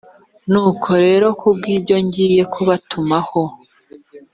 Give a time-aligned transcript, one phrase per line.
[0.51, 3.41] nuko rero ku bw ibyo ngiye kubatumaho